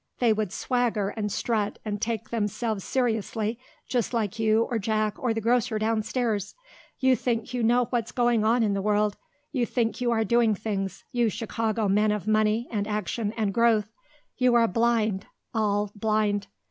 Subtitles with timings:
[0.17, 5.31] They would swagger and strut and take themselves seriously just like you or Jack or
[5.31, 6.55] the grocer down stairs.
[6.97, 9.15] You think you know what's going on in the world.
[9.51, 13.91] You think you are doing things, you Chicago men of money and action and growth.
[14.37, 16.47] You are blind, all blind."